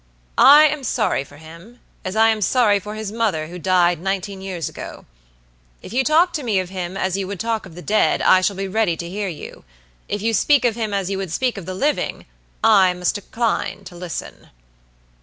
[0.35, 4.41] I am sorry for him, as I am sorry for his mother who died nineteen
[4.41, 5.05] years ago.
[5.83, 8.41] If you talk to me of him as you would talk of the dead, I
[8.41, 9.63] shall be ready to hear you.
[10.09, 12.25] If you speak of him as you would speak of the living,
[12.63, 14.49] I must decline to listen."